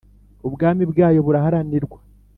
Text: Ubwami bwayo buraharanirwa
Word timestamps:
Ubwami 0.47 0.83
bwayo 0.91 1.19
buraharanirwa 1.27 1.99